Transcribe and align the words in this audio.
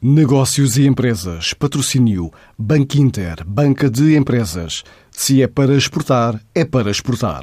Negócios 0.00 0.76
e 0.76 0.86
empresas. 0.86 1.52
Patrocínio. 1.54 2.30
Banco 2.56 2.96
Inter. 2.98 3.42
Banca 3.44 3.90
de 3.90 4.16
empresas. 4.16 4.84
Se 5.10 5.42
é 5.42 5.48
para 5.48 5.74
exportar, 5.74 6.40
é 6.54 6.64
para 6.64 6.88
exportar. 6.88 7.42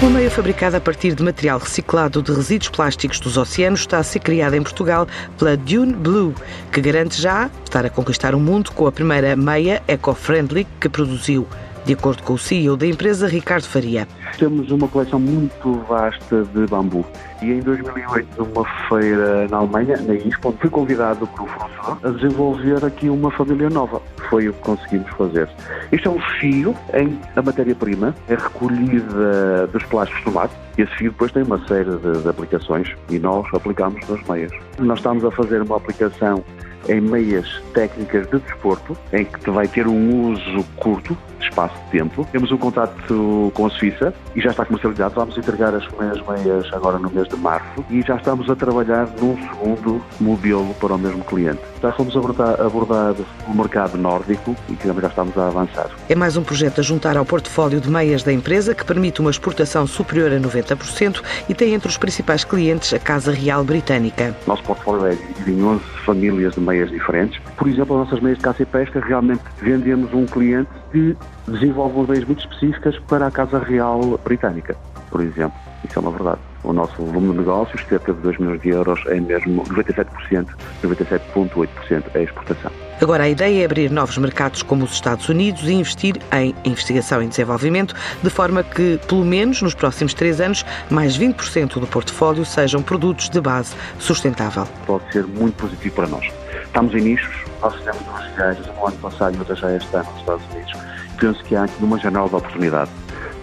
Uma 0.00 0.10
meia 0.10 0.30
fabricada 0.30 0.76
a 0.76 0.80
partir 0.80 1.16
de 1.16 1.22
material 1.24 1.58
reciclado 1.58 2.22
de 2.22 2.30
resíduos 2.30 2.68
plásticos 2.68 3.18
dos 3.18 3.36
oceanos 3.36 3.80
está 3.80 3.98
a 3.98 4.04
ser 4.04 4.20
criada 4.20 4.56
em 4.56 4.62
Portugal 4.62 5.08
pela 5.36 5.56
Dune 5.56 5.92
Blue, 5.92 6.32
que 6.70 6.80
garante 6.80 7.20
já 7.20 7.50
estar 7.64 7.84
a 7.84 7.90
conquistar 7.90 8.36
o 8.36 8.38
mundo 8.38 8.70
com 8.70 8.86
a 8.86 8.92
primeira 8.92 9.34
meia 9.34 9.82
eco-friendly 9.88 10.64
que 10.80 10.88
produziu 10.88 11.44
de 11.84 11.92
acordo 11.92 12.22
com 12.22 12.32
o 12.32 12.38
CEO 12.38 12.76
da 12.76 12.86
empresa, 12.86 13.26
Ricardo 13.26 13.64
Faria. 13.64 14.08
Temos 14.38 14.70
uma 14.70 14.88
coleção 14.88 15.20
muito 15.20 15.74
vasta 15.88 16.42
de 16.44 16.66
bambu. 16.66 17.04
E 17.42 17.52
em 17.52 17.60
2008, 17.60 18.42
numa 18.42 18.64
feira 18.88 19.46
na 19.48 19.58
Alemanha, 19.58 19.96
na 19.98 20.14
ISPO, 20.14 20.54
fui 20.60 20.70
convidado 20.70 21.26
pelo 21.26 21.46
fornecedor 21.46 21.98
a 22.02 22.08
desenvolver 22.10 22.84
aqui 22.84 23.08
uma 23.08 23.30
família 23.30 23.68
nova. 23.68 24.00
Foi 24.30 24.48
o 24.48 24.52
que 24.54 24.60
conseguimos 24.60 25.10
fazer. 25.10 25.48
Isto 25.92 26.08
é 26.08 26.12
um 26.12 26.20
fio 26.40 26.74
em 26.94 27.18
a 27.36 27.42
matéria-prima, 27.42 28.14
é 28.28 28.34
recolhida 28.34 29.66
dos 29.66 29.82
plásticos 29.84 30.24
do 30.24 30.32
mar. 30.32 30.50
E 30.78 30.82
esse 30.82 30.94
fio 30.96 31.10
depois 31.12 31.30
tem 31.32 31.42
uma 31.42 31.58
série 31.66 31.96
de, 31.98 32.22
de 32.22 32.28
aplicações 32.28 32.88
e 33.10 33.18
nós 33.18 33.46
aplicamos 33.52 34.08
nas 34.08 34.26
meias. 34.26 34.50
Nós 34.78 34.98
estamos 34.98 35.24
a 35.24 35.30
fazer 35.30 35.62
uma 35.62 35.76
aplicação 35.76 36.42
em 36.88 37.00
meias 37.00 37.62
técnicas 37.72 38.28
de 38.28 38.38
desporto, 38.38 38.96
em 39.12 39.24
que 39.24 39.50
vai 39.50 39.66
ter 39.68 39.86
um 39.86 40.32
uso 40.32 40.64
curto, 40.76 41.16
espaço 41.54 41.74
de 41.84 41.90
tempo. 41.98 42.26
Temos 42.32 42.50
um 42.50 42.58
contato 42.58 43.52
com 43.54 43.66
a 43.66 43.70
Suíça 43.70 44.12
e 44.34 44.40
já 44.40 44.50
está 44.50 44.64
comercializado. 44.64 45.14
Vamos 45.14 45.38
entregar 45.38 45.72
as 45.74 45.86
primeiras 45.86 46.20
meias 46.26 46.72
agora 46.72 46.98
no 46.98 47.10
mês 47.10 47.28
de 47.28 47.36
março 47.36 47.84
e 47.88 48.02
já 48.02 48.16
estamos 48.16 48.50
a 48.50 48.56
trabalhar 48.56 49.08
num 49.20 49.36
segundo 49.36 50.02
modelo 50.20 50.74
para 50.74 50.94
o 50.94 50.98
mesmo 50.98 51.22
cliente. 51.24 51.60
Já 51.80 51.92
fomos 51.92 52.16
abordar, 52.16 52.60
abordar 52.60 53.14
o 53.46 53.54
mercado 53.54 53.96
nórdico 53.96 54.56
e 54.68 54.74
também 54.74 55.02
já 55.02 55.08
estamos 55.08 55.38
a 55.38 55.46
avançar. 55.46 55.90
É 56.08 56.14
mais 56.14 56.36
um 56.36 56.42
projeto 56.42 56.80
a 56.80 56.82
juntar 56.82 57.16
ao 57.16 57.24
portfólio 57.24 57.80
de 57.80 57.88
meias 57.88 58.22
da 58.22 58.32
empresa 58.32 58.74
que 58.74 58.84
permite 58.84 59.20
uma 59.20 59.30
exportação 59.30 59.86
superior 59.86 60.32
a 60.32 60.40
90% 60.40 61.22
e 61.48 61.54
tem 61.54 61.74
entre 61.74 61.88
os 61.88 61.96
principais 61.96 62.44
clientes 62.44 62.92
a 62.92 62.98
Casa 62.98 63.32
Real 63.32 63.62
Britânica. 63.62 64.34
Nosso 64.46 64.62
portfólio 64.64 65.06
é 65.06 65.14
dividido 65.14 65.50
em 65.50 65.62
11 65.62 65.84
famílias 66.04 66.54
de 66.54 66.60
meias 66.60 66.90
diferentes. 66.90 67.40
Por 67.56 67.68
exemplo, 67.68 67.96
as 67.96 68.06
nossas 68.06 68.20
meias 68.20 68.38
de 68.38 68.44
caça 68.44 68.62
e 68.62 68.66
pesca 68.66 69.00
realmente 69.00 69.42
vendemos 69.62 70.12
um 70.12 70.26
cliente 70.26 70.70
que 70.90 71.16
desenvolve 71.46 72.10
meias 72.10 72.24
muito 72.24 72.40
específicas 72.40 72.98
para 73.08 73.26
a 73.26 73.30
Casa 73.30 73.58
Real 73.58 74.18
Britânica, 74.24 74.76
por 75.14 75.22
exemplo. 75.22 75.56
Isso 75.84 75.96
é 75.96 76.02
uma 76.02 76.10
verdade. 76.10 76.40
O 76.64 76.72
nosso 76.72 76.96
volume 76.96 77.30
de 77.30 77.38
negócios, 77.38 77.80
cerca 77.88 78.12
de 78.12 78.20
2 78.20 78.38
milhões 78.38 78.60
de 78.62 78.70
euros, 78.70 79.00
é 79.06 79.20
mesmo 79.20 79.62
97%, 79.62 80.48
97,8% 80.82 82.02
é 82.14 82.22
exportação. 82.24 82.72
Agora, 83.00 83.22
a 83.22 83.28
ideia 83.28 83.62
é 83.62 83.64
abrir 83.64 83.92
novos 83.92 84.18
mercados 84.18 84.64
como 84.64 84.84
os 84.84 84.92
Estados 84.92 85.28
Unidos 85.28 85.62
e 85.68 85.72
investir 85.72 86.16
em 86.32 86.52
investigação 86.64 87.22
e 87.22 87.28
desenvolvimento, 87.28 87.94
de 88.20 88.28
forma 88.28 88.64
que, 88.64 88.98
pelo 89.06 89.24
menos 89.24 89.62
nos 89.62 89.72
próximos 89.72 90.14
três 90.14 90.40
anos, 90.40 90.66
mais 90.90 91.16
20% 91.16 91.78
do 91.78 91.86
portfólio 91.86 92.44
sejam 92.44 92.82
produtos 92.82 93.28
de 93.30 93.40
base 93.40 93.72
sustentável. 94.00 94.66
Pode 94.84 95.12
ser 95.12 95.24
muito 95.28 95.54
positivo 95.54 95.94
para 95.94 96.08
nós. 96.08 96.26
Estamos 96.64 96.92
em 96.92 97.02
nichos, 97.02 97.36
nós 97.62 97.72
fizemos 97.76 98.02
duas 98.02 98.26
viagens, 98.34 98.66
um 98.66 98.88
ano 98.88 98.96
passado 98.96 99.36
e 99.36 99.38
outra 99.38 99.54
já 99.54 99.76
este 99.76 99.94
ano 99.94 100.10
nos 100.10 100.20
Estados 100.20 100.44
Unidos. 100.52 100.72
Penso 101.20 101.44
que 101.44 101.54
há 101.54 101.64
aqui 101.64 101.84
uma 101.84 101.98
janela 102.00 102.28
de 102.28 102.34
oportunidade. 102.34 102.90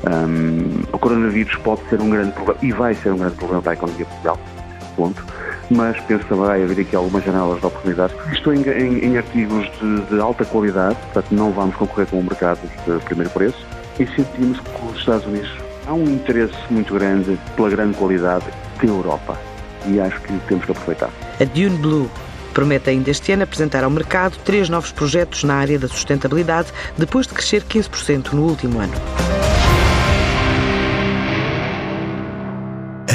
Um, 0.04 0.82
o 0.92 0.98
coronavírus 0.98 1.56
pode 1.58 1.82
ser 1.90 2.02
um 2.02 2.10
grande 2.10 2.32
problema 2.32 2.60
e 2.62 2.72
vai 2.72 2.94
ser 2.96 3.12
um 3.12 3.18
grande 3.18 3.36
problema 3.36 3.62
para 3.62 3.72
a 3.72 3.76
economia 3.76 4.08
mundial. 4.16 4.40
Ponto. 4.96 5.24
Mas 5.70 6.00
penso 6.02 6.26
vai 6.36 6.64
haver 6.64 6.82
aqui 6.82 6.96
algumas 6.96 7.24
janelas 7.24 7.60
de 7.60 7.66
oportunidade. 7.66 8.14
Estou 8.34 8.54
em, 8.54 8.62
em, 8.62 9.06
em 9.06 9.18
artigos 9.18 9.70
de, 9.80 10.02
de, 10.02 10.20
alta 10.20 10.44
qualidade, 10.44 10.96
portanto 10.96 11.32
não 11.32 11.52
vamos 11.52 11.76
concorrer 11.76 12.08
com 12.08 12.20
o 12.20 12.24
mercado 12.24 12.60
de 12.86 13.06
primeiro 13.06 13.30
preço 13.30 13.66
e 14.00 14.06
sentimos 14.08 14.60
que 14.60 14.86
os 14.86 14.98
Estados 14.98 15.26
Unidos 15.26 15.52
há 15.88 15.94
um 15.94 16.04
interesse 16.04 16.56
muito 16.70 16.94
grande 16.94 17.40
pela 17.56 17.70
grande 17.70 17.98
qualidade 17.98 18.46
da 18.82 18.88
Europa 18.88 19.38
e 19.86 20.00
acho 20.00 20.20
que 20.22 20.34
temos 20.48 20.66
que 20.66 20.72
aproveitar. 20.72 21.10
A 21.40 21.44
Dune 21.46 21.78
Blue 21.78 22.10
promete 22.54 22.90
ainda 22.90 23.10
este 23.10 23.32
ano 23.32 23.44
apresentar 23.44 23.84
ao 23.84 23.90
mercado 23.90 24.38
três 24.44 24.70
novos 24.70 24.92
projetos 24.92 25.44
na 25.44 25.56
área 25.56 25.80
da 25.80 25.88
sustentabilidade, 25.88 26.68
depois 26.98 27.28
de 27.28 27.34
crescer 27.34 27.64
15% 27.64 28.34
no 28.34 28.44
último 28.44 28.80
ano. 28.80 28.94